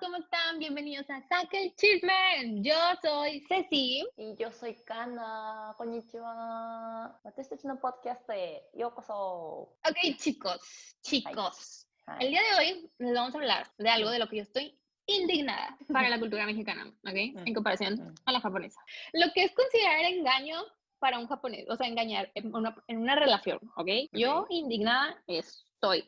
[0.00, 0.58] ¿Cómo están?
[0.58, 2.62] Bienvenidos a Saca el Chisme.
[2.62, 4.04] Yo soy Ceci.
[4.16, 5.72] Y yo soy Kana.
[5.76, 7.20] Konnichiwa.
[7.36, 9.76] Este no podcast de Yokoso.
[9.88, 11.86] Ok, chicos, chicos.
[12.08, 12.12] Hi.
[12.12, 12.24] Hi.
[12.24, 14.76] El día de hoy les vamos a hablar de algo de lo que yo estoy
[15.06, 17.14] indignada para la cultura mexicana, ¿ok?
[17.14, 18.14] En mm, comparación mm.
[18.24, 18.80] a la japonesa.
[19.12, 20.60] Lo que es considerar engaño
[20.98, 23.88] para un japonés, o sea, engañar en una, en una relación, ¿ok?
[24.12, 26.04] Yo indignada estoy.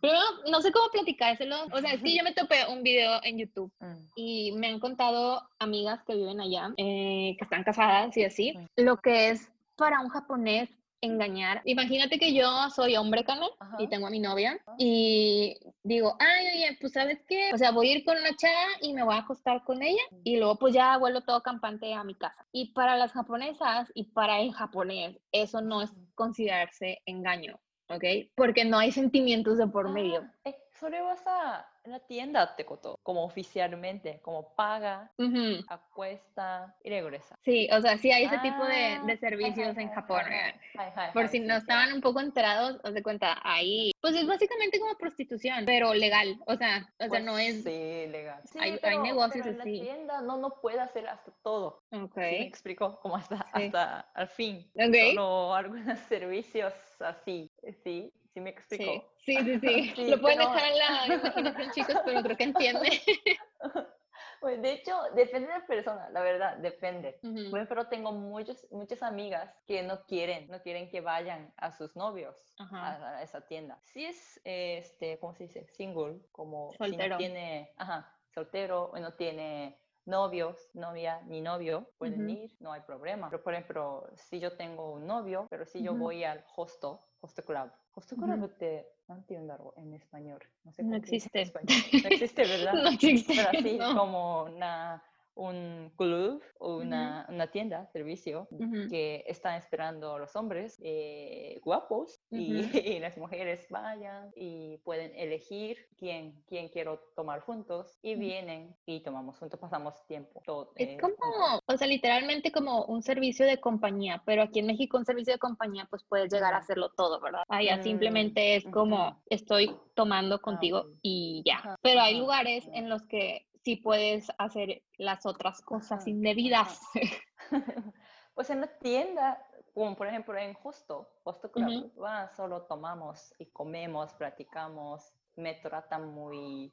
[0.00, 1.66] Primero, no sé cómo platicárselo.
[1.72, 3.72] O sea, es yo me topé un video en YouTube
[4.16, 8.96] y me han contado amigas que viven allá, eh, que están casadas y así, lo
[8.96, 10.68] que es para un japonés
[11.00, 11.62] engañar.
[11.64, 13.48] Imagínate que yo soy hombre, Carmen,
[13.78, 17.88] y tengo a mi novia, y digo, ay, oye, pues sabes qué, o sea, voy
[17.88, 20.74] a ir con una chava y me voy a acostar con ella, y luego pues
[20.74, 22.44] ya vuelvo todo campante a mi casa.
[22.52, 27.60] Y para las japonesas y para el japonés, eso no es considerarse engaño.
[27.89, 28.03] ¿ok?
[28.35, 30.19] Porque no hay sentimientos de por medio.
[30.19, 35.63] あーえ、それはさ、 la tienda ってことcomo oficialmente, como paga, Ujú.
[35.67, 37.35] acuesta y regresa.
[37.43, 39.93] Sí, o sea, sí hay ese tipo de, Ah, de hi, servicios hi, en hi,
[39.93, 40.21] Japón.
[40.25, 40.53] hi, ¿verdad?
[40.73, 40.79] hi.
[40.79, 41.59] Hi, hi, Por hi, si sí, no sí.
[41.61, 46.37] estaban un poco enterados, os de cuenta, ahí, pues es básicamente como prostitución, pero legal,
[46.47, 48.41] o sea, o sea, Pues no es, Sí, legal.
[48.45, 49.77] Sí, hay- hay pero, negocios pero en así.
[49.77, 51.83] la tienda no, no puede hacer hasta todo.
[51.91, 52.99] ok, ¿Sí me explico?
[53.01, 53.65] Como hasta, Sí.
[53.65, 54.71] hasta al fin.
[54.75, 54.95] Ok.
[55.15, 57.51] Solo algunos servicios así.
[57.83, 59.12] Sí, sí me explico.
[59.18, 62.44] sí, sí, sí, Sí, lo pueden pero- dejar en la imaginación, chicos, pero creo que
[62.44, 62.92] entienden.
[64.40, 67.18] Pues, de hecho, depende de la persona, la verdad, depende.
[67.22, 71.96] Bueno, pero tengo muchos, muchas amigas que no quieren, no quieren que vayan a sus
[71.96, 73.80] novios a, a esa tienda.
[73.82, 75.66] Si es, este, ¿cómo se dice?
[75.72, 82.22] Single, como si no tiene, ajá, soltero o no tiene novios, novia ni novio pueden
[82.22, 82.44] uh -huh.
[82.44, 83.28] ir, no hay problema.
[83.30, 86.00] Pero por ejemplo, si yo tengo un novio, pero si yo uh -huh.
[86.00, 90.40] voy al hostel, hostel club, hostel club te no entiendo en español.
[90.64, 91.40] No, sé no existe.
[91.40, 91.76] En español.
[92.02, 92.74] No existe, ¿verdad?
[92.74, 93.34] no existe.
[93.36, 93.96] Pero así no.
[93.96, 95.02] como una
[95.38, 98.88] un club o una, una tienda, servicio, Ujú.
[98.90, 102.78] que están esperando a los hombres eh, guapos y, Ujú.
[102.96, 109.00] y las mujeres vayan y pueden elegir quién, quién quiero tomar juntos y vienen y
[109.02, 110.42] tomamos juntos, pasamos tiempo.
[110.44, 111.62] todo, Es eh, como, juntos.
[111.68, 115.38] o sea, literalmente como un servicio de compañía, pero aquí en México un servicio de
[115.38, 117.42] compañía pues puedes llegar a hacerlo todo, ¿verdad?
[117.48, 121.76] Allá Mm, simplemente es como estoy tomando Ah, contigo y ya.
[121.82, 126.80] Pero hay lugares en los que sí puedes hacer las otras cosas Ajá, indebidas.
[128.34, 131.92] pues en la tienda, como por ejemplo en Justo, Justo Club,
[132.36, 136.72] solo tomamos y comemos, platicamos, me tratan muy,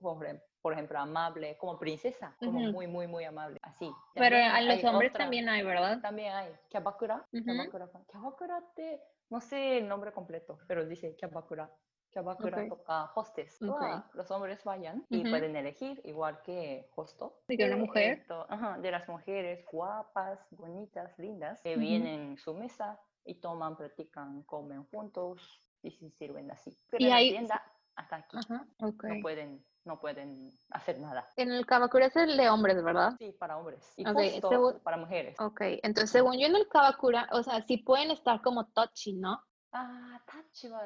[0.00, 3.90] por, ejem- por ejemplo, amable, como princesa, como muy, muy, muy amable, así.
[4.14, 6.00] Pero a los hombres otra- también hay, ¿verdad?
[6.00, 7.26] También hay Kyabakura.
[7.32, 9.00] Kyabakura, Kyabakura te,
[9.30, 11.70] no sé el nombre completo, pero dice Kyabakura.
[12.10, 12.68] Kyabakura Ok.
[12.68, 13.62] toca hostes.
[13.62, 13.80] Ok.
[13.82, 17.40] Va, Los hombres vayan y pueden elegir, igual que hosto.
[17.48, 18.26] De una mujer.
[18.80, 24.84] de las mujeres guapas, bonitas, lindas, que vienen en su mesa y toman, platican, comen
[24.84, 26.74] juntos y se sirven así.
[26.90, 27.62] Pero Y en la hay- tienda,
[27.94, 28.36] hasta aquí,
[28.78, 31.30] no pueden, no pueden hacer nada.
[31.36, 33.12] En el Kabakura es el de hombres, ¿verdad?
[33.18, 33.92] Sí, para hombres.
[33.96, 35.38] Y Ok, hosto según- para mujeres.
[35.40, 39.42] Ok, entonces según yo en el Kabakura, o sea, sí pueden estar como touchy, ¿no?
[39.72, 40.18] Ah,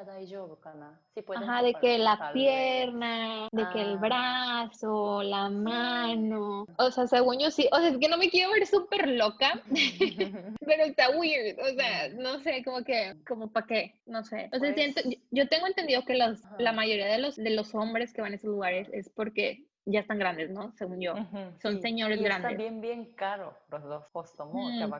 [0.05, 0.99] daijoubu kana.
[1.13, 3.99] Sí pueden Ajá, de que la pierna, de que el Ah.
[4.01, 6.65] brazo, la mano.
[6.77, 7.69] O sea, según yo sí.
[7.71, 9.61] O sea, es que no me quiero ver súper loca,
[10.65, 11.59] pero está weird.
[11.59, 14.49] O sea, no sé, como que, como para qué, no sé.
[14.53, 15.01] O sea, Pues- siento,
[15.31, 18.35] yo- tengo entendido que los, la mayoría de los, de los hombres que van a
[18.35, 20.71] esos lugares es porque ya están grandes, ¿no?
[20.77, 21.13] Según yo.
[21.61, 22.51] Son sí, señores y grandes.
[22.51, 24.05] Está bien, bien caro los dos.
[24.13, 24.91] Hostomo, Mm.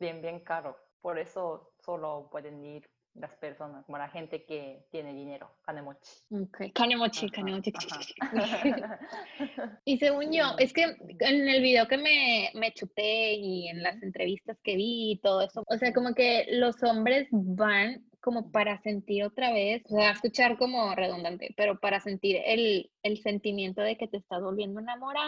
[0.00, 0.76] Bien, bien caro.
[1.00, 6.10] Por eso solo pueden ir las personas, como la gente que tiene dinero, kanemochi.
[6.30, 7.72] Ok, kanemochi, kanemochi.
[9.84, 14.02] Y según yo, es que en el video que me, me chuté y en las
[14.02, 18.80] entrevistas que vi y todo eso, o sea, como que los hombres van como para
[18.80, 23.98] sentir otra vez, o sea, escuchar como redundante, pero para sentir el, el sentimiento de
[23.98, 25.22] que te estás volviendo a enamorar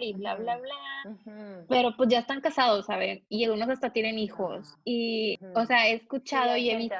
[0.00, 1.64] y bla, bla, bla.
[1.68, 3.22] Pero pues ya están casados, ¿saben?
[3.28, 4.74] Y algunos hasta tienen hijos.
[4.86, 6.94] Y, o sea, he escuchado y he visto,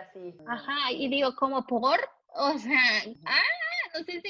[0.46, 1.98] ajá, y digo, como por,
[2.34, 2.82] o sea,
[3.24, 3.42] ah,
[3.94, 4.22] no sé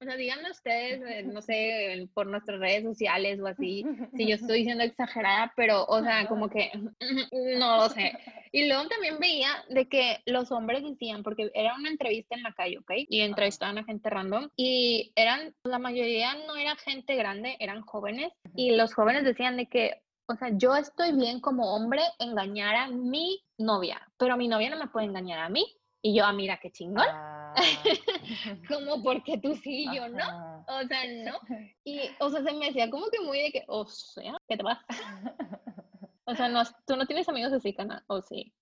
[0.00, 3.84] o sea, díganme ustedes, eh, no sé, por nuestras redes sociales o así,
[4.16, 6.70] si yo estoy siendo exagerada, pero, o sea, como que,
[7.58, 8.12] no lo sé.
[8.52, 12.52] Y luego también veía de que los hombres decían, porque era una entrevista en la
[12.52, 12.90] calle, ¿ok?
[13.08, 18.32] Y entrevistaban a gente random y eran, la mayoría no era gente grande, eran jóvenes
[18.54, 22.88] y los jóvenes decían de que, o sea, yo estoy bien como hombre engañar a
[22.88, 25.66] mi novia, pero mi novia no me puede engañar a mí.
[26.06, 27.04] Y yo, ah, mira, qué chingón.
[27.04, 27.52] Ah,
[28.68, 30.64] como porque tú sí y yo no.
[30.68, 31.40] O sea, no.
[31.84, 34.62] Y, o sea, se me hacía como que muy de que, o sea, ¿qué te
[34.62, 34.84] pasa?
[36.28, 38.52] O sea, no, tú no tienes amigos así, Cana, o sí.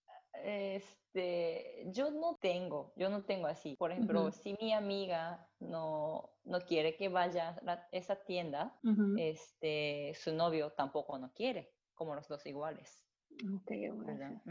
[0.42, 3.74] Este, yo no tengo, yo no tengo así.
[3.76, 8.78] Por ejemplo, si mi amiga no, no quiere que vaya a esa tienda,
[9.16, 13.03] este, su novio tampoco no quiere, como los dos iguales,
[13.56, 14.42] Ok, bueno.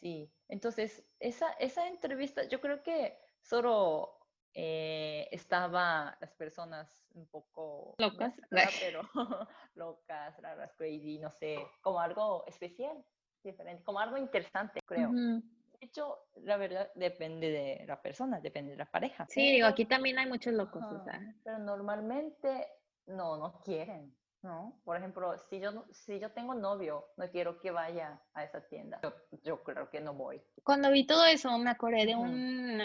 [0.00, 4.18] Sí, entonces esa, esa entrevista, yo creo que solo
[4.52, 8.34] eh, estaba las personas un poco Locas.
[8.80, 9.02] pero
[9.74, 13.04] locas, raras, crazy, no sé, como algo especial,
[13.42, 15.10] diferente, como algo interesante, creo.
[15.12, 15.42] De
[15.86, 19.26] hecho, la verdad depende de la persona, depende de la pareja.
[19.28, 21.20] Sí, digo, aquí también hay muchos locos, o sea.
[21.44, 22.66] pero normalmente
[23.06, 24.80] no, no quieren, ¿no?
[24.84, 29.00] Por ejemplo, si yo, si yo tengo novio, no quiero que vaya a esa tienda.
[29.02, 29.12] Yo,
[29.42, 30.40] yo creo que no voy.
[30.62, 32.24] Cuando vi todo eso, me acordé de Ujú.
[32.24, 32.80] un,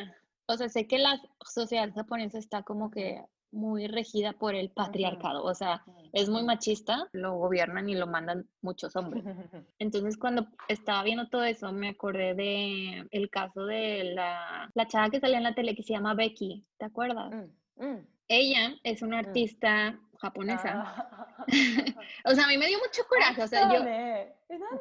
[0.48, 5.44] o sea, sé que la sociedad japonesa está como que muy regida por el patriarcado,
[5.44, 9.24] o sea, es muy machista, lo gobiernan y lo mandan muchos hombres.
[9.80, 15.10] Entonces, cuando estaba viendo todo eso, me acordé de el caso de la, la chava
[15.10, 17.32] que salía en la tele que se llama Becky, ¿te acuerdas?
[17.34, 18.08] Mm, mm.
[18.34, 21.08] Ella es una artista japonesa.
[22.24, 23.42] O sea, a mí me dio mucho coraje.
[23.42, 23.84] O sea, yo,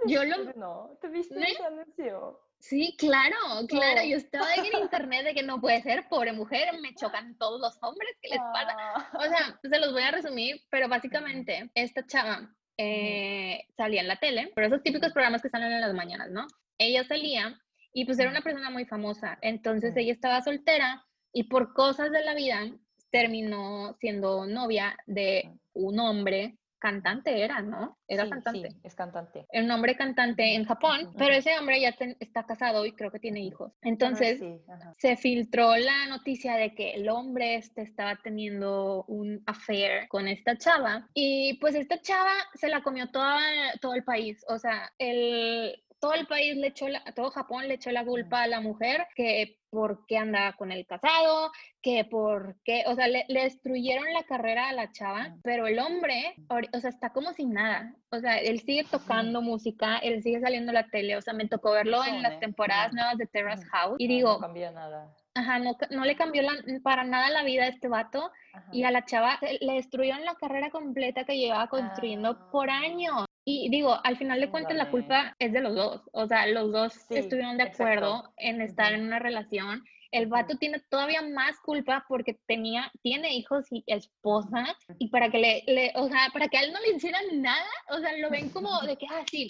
[0.06, 0.52] yo lo...
[0.52, 1.42] No, ¿Tuviste ¿no?
[1.42, 2.38] ese anuncio?
[2.58, 3.34] Sí, claro,
[3.66, 4.02] claro.
[4.04, 7.78] Yo estaba en internet de que no puede ser, pobre mujer, me chocan todos los
[7.82, 9.08] hombres, que les pasa?
[9.18, 14.16] O sea, se los voy a resumir, pero básicamente esta chava eh, salía en la
[14.16, 16.46] tele, por esos típicos programas que salen en las mañanas, ¿no?
[16.76, 17.58] Ella salía
[17.94, 22.22] y pues era una persona muy famosa, entonces ella estaba soltera y por cosas de
[22.22, 22.70] la vida
[23.10, 27.98] terminó siendo novia de un hombre cantante, era, ¿no?
[28.08, 29.46] Era Sí, cantante sí, es cantante.
[29.52, 33.18] un hombre cantante en Japón, pero ese hombre ya ten- está casado y creo que
[33.18, 33.72] tiene hijos.
[33.82, 34.94] Entonces sí, ajá.
[34.96, 40.56] se filtró la noticia de que el hombre este estaba teniendo un affair con esta
[40.56, 43.38] chava y pues esta chava se la comió toda,
[43.82, 47.74] todo el país, o sea, el, todo el país le echó, la- todo Japón le
[47.74, 51.52] echó la culpa a la mujer que por qué andaba con el casado,
[51.82, 55.78] que por qué, o sea, le, le destruyeron la carrera a la chava, pero el
[55.78, 56.34] hombre,
[56.72, 60.70] o sea, está como sin nada, o sea, él sigue tocando música, él sigue saliendo
[60.70, 63.64] a la tele, o sea, me tocó verlo en las Sone, temporadas nuevas de Terrace.
[63.66, 65.14] House y Ah, no digo, cambia nada.
[65.34, 68.32] Ajá, no, le cambió la- para nada la vida a este vato
[68.72, 68.88] y Ajá.
[68.88, 73.26] a la chava le destruyeron la carrera completa que llevaba construyendo por Ah, años.
[73.52, 76.02] Y digo, al final de cuentas la culpa es de los dos.
[76.12, 77.82] O sea, los dos Sí, estuvieron de exacto.
[77.82, 79.82] acuerdo en estar en una relación.
[80.12, 85.38] El vato tiene todavía más culpa porque tenía, tiene hijos y esposa y para que
[85.38, 88.30] le, le, o sea, para que a él no le hicieran nada, o sea, lo
[88.30, 89.48] ven como de que, ah, sí,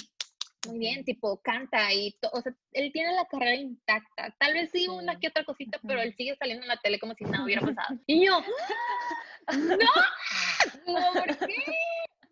[0.66, 4.34] muy bien, tipo, canta y, to- o sea, él tiene la carrera intacta.
[4.38, 6.08] Tal vez sí una que otra cosita, pero Ujú.
[6.08, 7.98] él sigue saliendo en la tele como si nada hubiera pasado.
[8.06, 8.40] Y yo,
[9.52, 11.54] no, no, ¿por qué?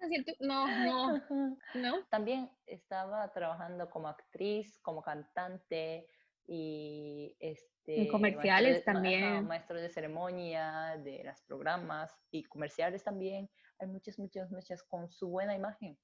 [0.09, 2.05] Sea, siento- No, no, no.
[2.11, 6.09] También estaba trabajando como actriz, como cantante
[6.47, 9.47] y este maestro comerciales de, también.
[9.47, 13.51] maestro de ceremonia, de los programas y comerciales también.
[13.79, 15.99] Hay muchas, muchas, muchas con su buena imagen.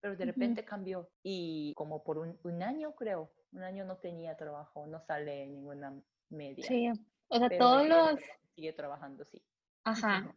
[0.00, 4.36] Pero de repente cambió y como por un, un año creo, un año no tenía
[4.36, 5.98] trabajo, no sale en ninguna
[6.28, 6.66] media.
[6.66, 6.90] Sí,
[7.28, 8.20] o sea, Pero todos los,
[8.54, 9.42] sigue trabajando, sí.
[9.84, 10.34] ajá,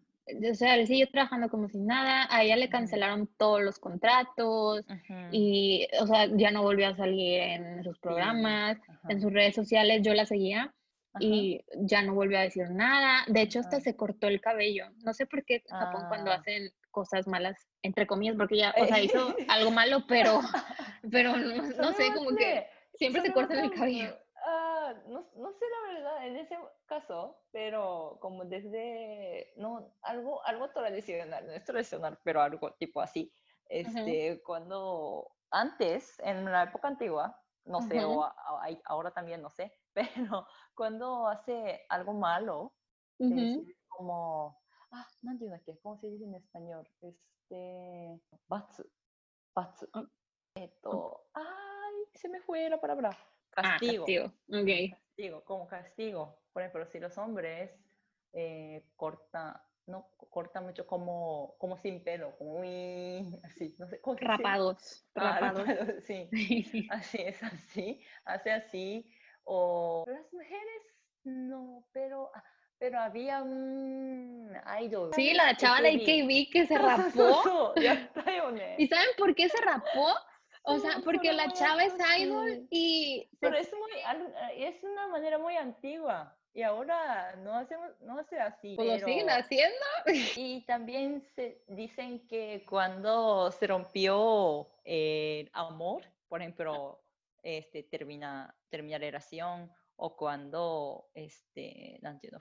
[0.51, 4.85] o sea, él siguió trabajando como si nada, a ella le cancelaron todos los contratos
[5.31, 8.77] y, o sea, ya no volvió a salir en sus programas,
[9.09, 10.73] en sus redes sociales, yo la seguía
[11.13, 11.19] Ajá.
[11.23, 15.13] y ya no volvió a decir nada, de hecho hasta se cortó el cabello, no
[15.13, 16.35] sé por qué Japón cuando Ah.
[16.35, 20.41] hacen cosas malas, entre comillas, porque ya, o sea, hizo algo malo, pero,
[21.11, 22.65] pero no, no sé, como que
[22.95, 24.17] siempre se cortan el cabello.
[25.07, 31.45] No, no sé la verdad en ese caso, pero como desde, no, algo, algo tradicional,
[31.47, 33.33] no es tradicional, pero algo tipo así,
[33.65, 38.05] este, cuando antes, en la época antigua, no sé, Ujú.
[38.05, 42.75] o a- a- ahora también no sé, pero cuando hace algo malo,
[43.19, 43.67] Ujú.
[43.67, 45.31] es como, ah, no
[45.83, 46.89] ¿cómo se dice en español?
[47.01, 48.89] Este, batsu,
[49.55, 49.87] batsu.
[49.93, 50.03] Ah,
[50.55, 53.11] Esto, ay, se me fue la palabra.
[53.57, 54.05] Ah, castigo.
[54.05, 54.33] Castigo.
[54.61, 54.91] Okay.
[54.91, 56.39] Castigo, como castigo.
[56.53, 57.71] Por ejemplo, si los hombres
[58.33, 63.99] eh, cortan, no cortan mucho como, como sin pelo, como muy así, no sé.
[64.03, 65.67] Ah, rapados, rapados.
[66.05, 66.29] sí.
[66.91, 69.11] así es así, hace así.
[69.43, 70.81] O las mujeres,
[71.23, 72.29] no, pero.
[72.33, 72.43] Ah,
[72.79, 75.11] pero había un idol.
[75.15, 75.89] Sí, la este chavala.
[75.89, 77.73] IKB que se rapó.
[78.77, 80.13] ¿Y saben por qué se rapó?
[80.67, 83.29] O sea, porque la chava es idol y...
[83.39, 83.89] Pero es, muy,
[84.57, 86.35] es una manera muy antigua.
[86.53, 88.75] Y ahora no hacemos, no hace así.
[88.75, 89.77] Pues lo siguen haciendo.
[90.35, 96.99] Y también se dicen que cuando se rompió el amor, por ejemplo,
[97.43, 102.39] este, termina, termina la relación o cuando, este, no entiendo.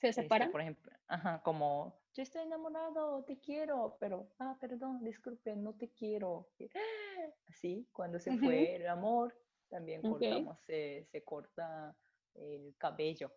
[0.00, 0.50] ¿Se este, separan?
[0.50, 5.90] por ejemplo, ajá, como, yo estoy enamorado, te quiero, pero, ah, perdón, disculpe, no te
[5.90, 6.48] quiero.
[7.48, 9.36] Así, cuando se fue el amor,
[9.68, 11.94] también cortamos, se, se corta
[12.34, 13.30] el cabello.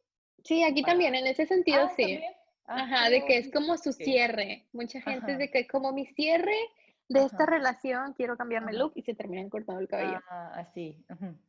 [0.43, 2.19] Sí, aquí también, en ese sentido, ah, sí.
[2.65, 4.67] Ah, Ajá, de que es como su cierre.
[4.73, 6.57] Mucha gente es de que como mi cierre
[7.07, 10.21] de esta relación, quiero cambiarme el look y se terminan cortando el cabello.
[10.29, 11.03] Ah, así.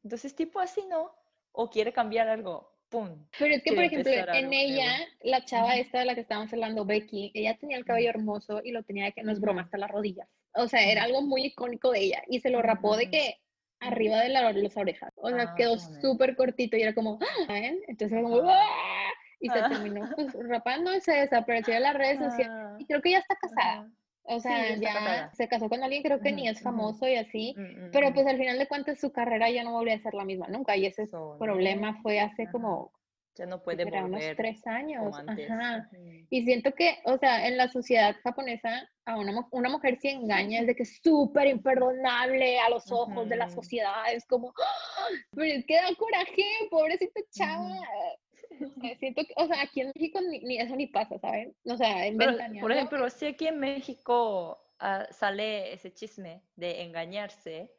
[0.05, 1.13] Entonces, tipo así, ¿no?
[1.53, 3.27] O quiere cambiar algo, ¡pum!
[3.39, 6.85] Pero es que, por ejemplo, en ella, la chava esta de la que estábamos hablando,
[6.85, 9.79] Becky, ella tenía el cabello hermoso y lo tenía de que no es broma hasta
[9.79, 10.29] las rodillas.
[10.55, 13.41] O sea, era algo muy icónico de ella y se lo rapó de que
[13.81, 15.13] arriba de la, las orejas.
[15.17, 17.79] O sea, quedó ah, súper cortito y era como, ¿eh?
[17.87, 19.13] Entonces era como, ¡Ah!
[19.41, 22.77] y se terminó pues, rapando y se desapareció de las redes sociales.
[22.79, 23.89] Y creo que ya está casada.
[24.29, 27.87] O sea, ya se casó con alguien, creo que ni es famoso y así, mm,
[27.87, 30.25] mm, pero pues al final de cuentas su carrera ya no volvió a ser la
[30.25, 31.09] misma nunca y ese
[31.39, 32.93] problema fue hace como
[33.39, 35.17] ya no puede volver unos tres años.
[35.27, 35.89] Ajá.
[36.29, 40.61] Y siento que, o sea, en la sociedad japonesa, a una, una mujer si engaña
[40.61, 44.13] es de que es súper imperdonable a los ojos de la sociedad.
[44.13, 45.09] Es como, ¡Ah!
[45.31, 47.79] pero es que da coraje, pobrecita chava.
[49.01, 51.55] Siento que, o sea, aquí en México ni, eso ni pasa, ¿saben?
[51.65, 52.19] O sea, en
[52.61, 57.71] Por ejemplo, si aquí en México ah, sale ese chisme de engañarse,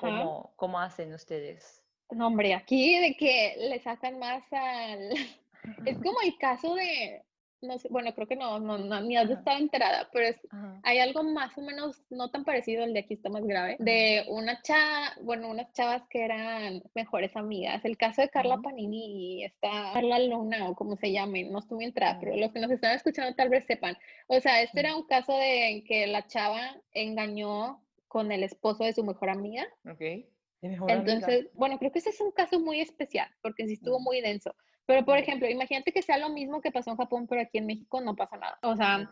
[0.00, 1.82] ¿cómo, ¿cómo hacen ustedes?
[2.10, 5.10] No, hombre, aquí de que le sacan más al...
[5.86, 7.22] Es como el caso de,
[7.62, 10.36] no sé, bueno, creo que no, no, no ni has estar enterada, pero es,
[10.82, 14.24] hay algo más o menos no tan parecido, el de aquí está más grave, de
[14.28, 17.84] una chava, bueno, unas chavas que eran mejores amigas.
[17.84, 21.84] El caso de Carla Panini y esta Carla Luna, o como se llame, no estuve
[21.84, 23.96] entrada, pero los que nos están escuchando tal vez sepan.
[24.26, 28.92] O sea, este era un caso de que la chava engañó con el esposo de
[28.92, 29.66] su mejor amiga.
[29.88, 30.26] Ok.
[30.62, 34.54] Entonces, bueno, creo que ese es un caso muy especial, porque sí estuvo muy denso.
[34.86, 37.66] Pero, por ejemplo, imagínate que sea lo mismo que pasó en Japón, pero aquí en
[37.66, 38.58] México no pasa nada.
[38.62, 39.10] O sea,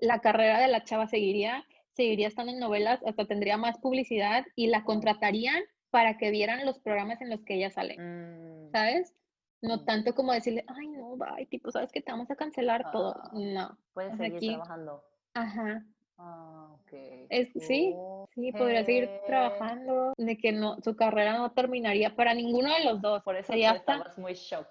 [0.00, 4.68] la carrera de la chava seguiría, seguiría estando en novelas, hasta tendría más publicidad y
[4.68, 7.96] la contratarían para que vieran los programas en los que ella sale.
[7.98, 8.70] Mm.
[8.72, 9.14] ¿Sabes?
[9.60, 9.84] No mm.
[9.84, 13.14] tanto como decirle, ay, no, bye, tipo, ¿sabes que te vamos a cancelar todo?
[13.16, 13.78] Ah, no.
[13.92, 15.04] Puedes seguir trabajando.
[15.34, 15.84] Ajá.
[16.18, 16.92] Ah, ok.
[17.28, 17.94] Es, sí,
[18.34, 23.00] sí, podría seguir trabajando, de que no, su carrera no terminaría para ninguno de los
[23.00, 23.22] dos.
[23.22, 24.66] Por eso ya estabas muy shock.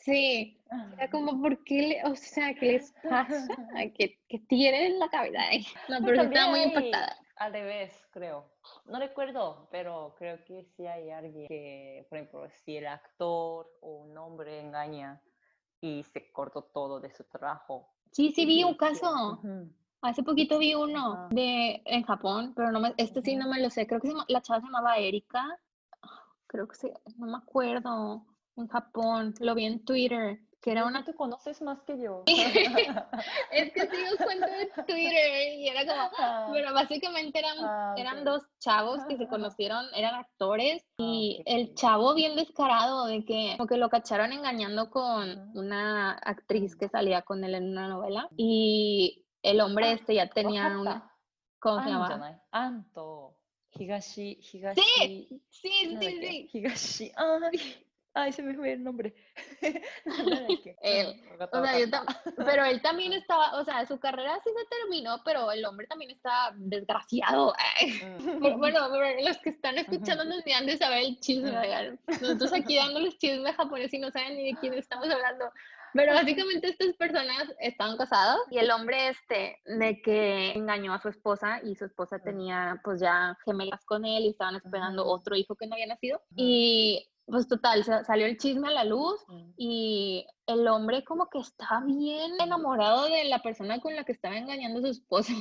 [0.00, 1.10] Sí, era ah.
[1.10, 3.46] como, ¿por qué le, o sea, qué les pasa?
[3.96, 5.40] ¿Qué, qué tienen en la cabeza?
[5.88, 7.16] No, pero estaba muy impactada.
[7.36, 8.44] Al revés, creo.
[8.86, 14.02] No recuerdo, pero creo que sí hay alguien que, por ejemplo, si el actor o
[14.02, 15.20] un hombre engaña
[15.80, 17.88] y se cortó todo de su trabajo.
[18.10, 19.40] Sí, sí, vi un caso.
[20.00, 23.70] Hace poquito vi uno de en Japón, pero no me, este sí no me lo
[23.70, 23.86] sé.
[23.86, 25.58] Creo que la chava se llamaba Erika.
[26.46, 28.24] Creo que sí, no me acuerdo.
[28.58, 30.40] En Japón, lo vi en Twitter.
[30.60, 31.04] Que era una.
[31.04, 32.24] Tú conoces más que yo.
[32.26, 36.10] es que sigo cuento de Twitter y era como.
[36.18, 36.50] Ah.
[36.52, 41.76] Pero básicamente eran, ah, eran dos chavos que se conocieron, eran actores ah, y el
[41.76, 47.22] chavo bien descarado de que como que lo cacharon engañando con una actriz que salía
[47.22, 51.14] con él en una novela y el hombre ah, este ya tenía una...
[51.60, 52.42] ¿Cómo se llama?
[52.50, 53.36] Anto.
[53.70, 54.80] Higashi, Higashi.
[54.82, 56.50] Sí, sí, sí, sí.
[56.52, 57.12] Higashi.
[57.16, 59.14] Ay, ay, se me fue el nombre.
[60.82, 61.22] él,
[61.52, 61.86] o sea, yo
[62.36, 66.10] pero él también estaba, o sea, su carrera sí se terminó, pero el hombre también
[66.10, 67.54] estaba desgraciado.
[68.10, 68.38] Mm.
[68.58, 71.52] bueno, los que están escuchando nos han de saber el chisme.
[72.20, 75.50] Nosotros aquí dándoles chisme japonés y no saben ni de quién estamos hablando.
[75.94, 81.08] Pero básicamente estas personas estaban casadas y el hombre este de que engañó a su
[81.08, 85.56] esposa y su esposa tenía pues ya gemelas con él y estaban esperando otro hijo
[85.56, 86.20] que no había nacido.
[86.36, 89.20] Y pues total, salió el chisme a la luz
[89.56, 94.36] y el hombre como que estaba bien enamorado de la persona con la que estaba
[94.36, 95.32] engañando a su esposa,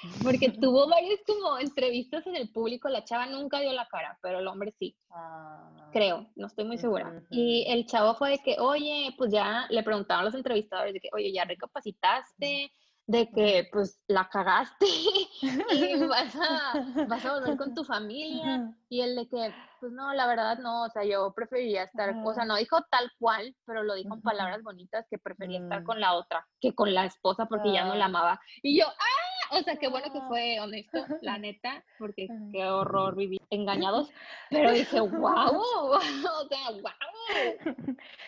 [0.22, 4.38] porque tuvo varias como entrevistas en el público, la chava nunca dio la cara, pero
[4.38, 5.90] el hombre sí, ah.
[5.92, 7.22] creo, no estoy muy segura.
[7.30, 11.00] Y el chavo fue de que, oye, pues ya le preguntaban a los entrevistadores de
[11.00, 12.72] que, oye, ya recapacitaste,
[13.07, 14.85] de que pues la cagaste
[15.71, 20.13] y vas a, vas a volver con tu familia y el de que pues no,
[20.13, 23.83] la verdad no, o sea, yo preferiría estar, o sea, no dijo tal cual, pero
[23.83, 25.85] lo dijo en palabras bonitas que prefería estar mm.
[25.85, 28.41] con la otra que con la esposa porque ya no la amaba.
[28.61, 29.27] Y yo, ¡ah!
[29.51, 34.11] o sea, qué bueno que fue honesto, la neta, porque qué horror vivir engañados.
[34.49, 36.91] Pero dije, wow, o sea, wow.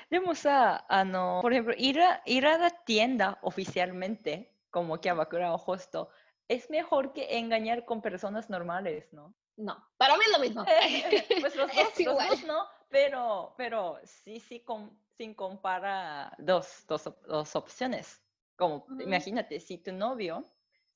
[0.09, 6.08] でもさ、あの、por ejemplo, ir a, ir a la tienda oficialmente, como que o Hosto,
[6.48, 9.32] es mejor que engañar con personas normales, ¿no?
[9.56, 10.64] No, para mí es lo mismo.
[11.40, 17.08] pues los dos, los dos no, pero, pero sí, sí, con, sin comparar dos, dos,
[17.28, 18.20] dos opciones.
[18.56, 20.44] Como, imagínate, si tu novio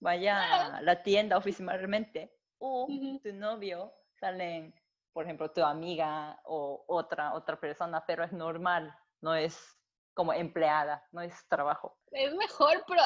[0.01, 2.89] vaya a la tienda oficialmente o
[3.23, 4.75] tu novio salen,
[5.13, 9.78] por ejemplo, tu amiga o otra, otra persona, pero es normal, no es
[10.19, 11.97] como empleada, no es trabajo.
[12.11, 13.03] Es mejor, pero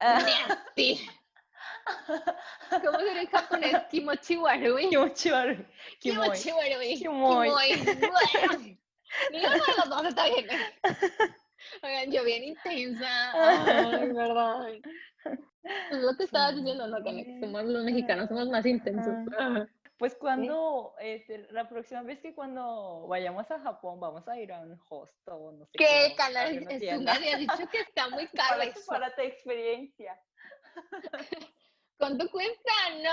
[0.00, 1.08] nasty.
[2.84, 3.76] ¿Cómo se dice en japonés?
[3.88, 4.88] Kimochi warui.
[4.88, 5.66] Kimochi warui.
[6.00, 6.96] Kimochi warui.
[6.98, 7.50] Kimoy.
[9.30, 10.48] Ninguno de los dos está bien.
[11.84, 13.30] Oigan, yo bien intensa.
[13.32, 14.66] Ay, verdad.
[15.92, 17.04] Es lo que estabas diciendo, ¿no?
[17.04, 19.14] Que somos los mexicanos, somos más intensos.
[20.00, 24.60] Pues cuando, este, la próxima vez que cuando vayamos a Japón, vamos a ir a
[24.60, 26.14] un hostel, no sé qué.
[26.16, 26.58] canal?
[26.58, 28.86] Tú me habías dicho que está muy caro para, eso.
[28.86, 30.18] Para tu experiencia.
[31.98, 32.72] ¿Cuánto cuesta?
[33.02, 33.10] ¿No?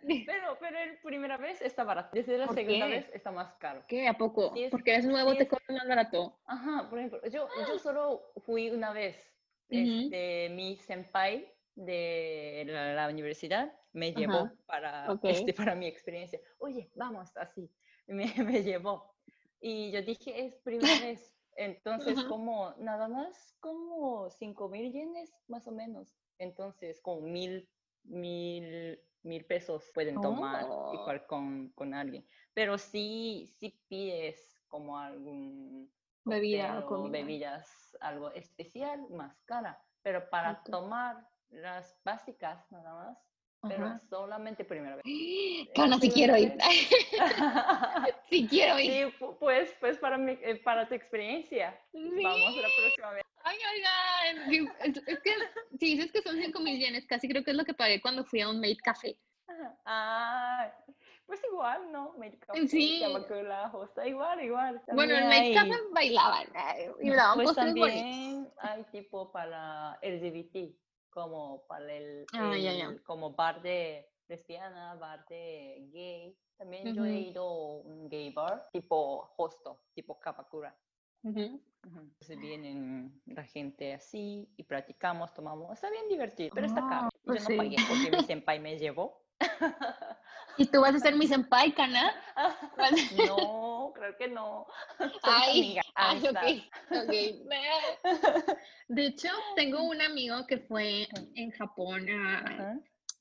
[0.26, 2.08] Pero, pero la primera vez está barato.
[2.14, 3.84] Desde la segunda vez está más caro.
[3.86, 4.08] ¿Qué?
[4.08, 4.54] ¿A poco?
[4.70, 6.40] Porque es nuevo, te cobra más barato.
[6.46, 9.14] Ajá, por ejemplo, yo, yo solo fui una vez.
[9.68, 16.40] este, mi senpai de la, universidad me llevó para, este, para mi experiencia.
[16.58, 17.70] Oye, vamos, así.
[18.06, 19.14] Me, me llevó.
[19.60, 21.34] Y yo dije, es primera vez.
[21.56, 26.14] Entonces, como nada más como 5 mil yenes, más o menos.
[26.38, 27.68] Entonces, como mil
[28.04, 30.92] mil, mil pesos pueden tomar oh.
[30.94, 32.26] igual con, con, alguien.
[32.54, 35.92] Pero sí, sí pides como algún
[36.24, 39.82] bebida o bebidas, algo especial, más cara.
[40.02, 43.27] Pero para tomar las básicas nada más,
[43.62, 45.04] pero solamente primera vez.
[45.74, 46.56] Cana, si quiero ir.
[48.30, 48.92] si quiero ir.
[48.92, 51.78] Sí, pues, pues para, mi, eh, para tu experiencia.
[51.92, 53.22] Vamos la próxima vez.
[53.42, 54.70] Ay, oigan,
[55.06, 55.30] es, que
[55.78, 58.24] si dices que son 5 mil yenes, casi creo que es lo que pagué cuando
[58.24, 59.18] fui a un Made Café.
[59.86, 60.70] Ah,
[61.26, 62.14] pues igual, ¿no?
[62.18, 63.00] Made Café, sí.
[63.00, 64.82] La hosta, igual, igual.
[64.92, 66.46] bueno, en Made Café bailaban
[67.00, 70.74] y daban pues también hay tipo para LGBT,
[71.10, 76.36] como para el, ah, como bar de lesbiana, bar de gay.
[76.56, 80.76] También yo he ido a un gay bar, tipo hosto, tipo Kapakura.
[81.22, 85.72] Entonces vienen la gente así y practicamos, tomamos.
[85.72, 87.08] Está bien divertido, pero está caro.
[87.24, 89.22] Pues Yo no pagué porque mi senpai me llevó.
[90.56, 92.12] ¿Y tú vas a ser mi senpai, Kana?
[93.28, 94.66] no, creo que no.
[95.22, 97.42] Ay, ay okay, okay.
[98.88, 102.06] De hecho, tengo un amigo que fue en Japón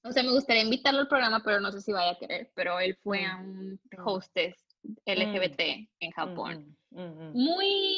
[0.03, 2.51] O sea, me gustaría invitarlo al programa, pero no sé si vaya a querer.
[2.55, 4.55] Pero él fue a un hostess
[5.05, 6.77] LGBT en Japón.
[6.91, 7.97] Muy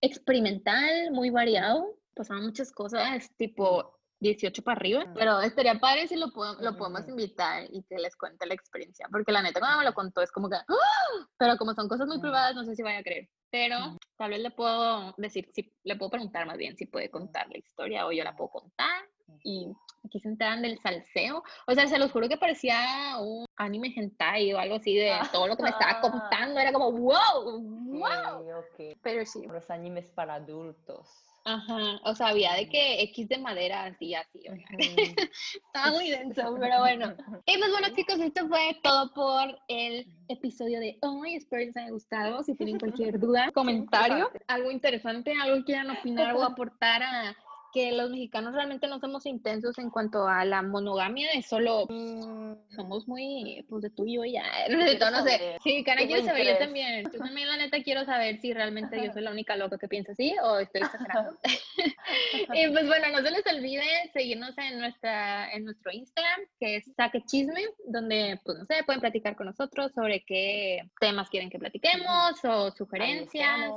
[0.00, 1.98] experimental, muy variado.
[2.14, 6.28] Pasaban muchas cosas, tipo 18 para arriba, pero estaría padre si lo,
[6.60, 9.92] lo podemos invitar y que les cuente la experiencia, porque la neta cuando me lo
[9.92, 11.26] contó es como que, ¡Ah!
[11.36, 14.40] pero como son cosas muy privadas, no sé si vaya a creer, pero tal vez
[14.40, 18.12] le puedo decir, si, le puedo preguntar más bien si puede contar la historia o
[18.12, 19.06] yo la puedo contar
[19.42, 19.68] y
[20.04, 21.42] aquí se enteran del salseo.
[21.66, 25.46] O sea, se los juro que parecía un anime hentai o algo así de todo
[25.46, 26.60] lo que me estaba contando.
[26.60, 28.64] Era como, wow, wow.
[29.02, 29.46] Pero sí.
[29.46, 31.08] Los animes para adultos.
[31.48, 34.40] Ajá, o sea, había de que X de madera, así, así,
[35.64, 37.14] Estaba muy denso, pero bueno.
[37.46, 41.36] Y pues bueno, chicos, esto fue todo por el episodio de hoy.
[41.36, 42.42] Espero que les haya gustado.
[42.42, 47.36] Si tienen cualquier duda, comentario, algo interesante, algo que quieran opinar o aportar a
[47.76, 52.74] que los mexicanos realmente no somos intensos en cuanto a la monogamia, es solo mm.
[52.74, 54.44] somos muy, pues de tú y yo ya,
[55.10, 55.58] no sé.
[55.62, 57.04] Sí, cara, quiero saber, yo también.
[57.12, 60.12] Yo también, la neta, quiero saber si realmente yo soy la única loca que piensa
[60.12, 61.38] así o estoy exagerando.
[62.54, 66.90] y pues bueno, no se les olvide seguirnos en, nuestra, en nuestro Instagram, que es
[66.96, 71.58] Saque Chisme, donde, pues no sé, pueden platicar con nosotros sobre qué temas quieren que
[71.58, 73.70] platiquemos o sugerencias.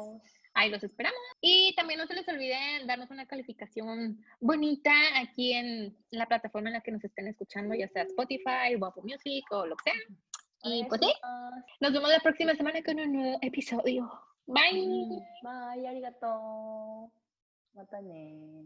[0.53, 1.19] Ahí los esperamos.
[1.41, 6.73] Y también no se les olvide darnos una calificación bonita aquí en la plataforma en
[6.73, 9.99] la que nos estén escuchando, ya sea Spotify, o Apple Music o lo que sea.
[10.63, 11.13] Y pues sí,
[11.79, 14.11] nos vemos la próxima semana con un nuevo episodio.
[14.45, 15.21] Bye.
[15.43, 17.11] Bye, arigato.
[17.73, 18.65] Matane.